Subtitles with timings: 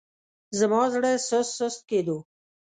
[0.59, 2.17] زما زړه سست سست کېدو.